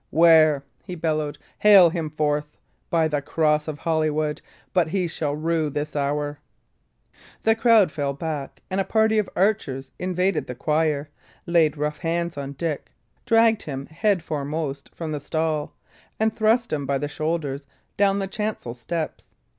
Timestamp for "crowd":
7.53-7.91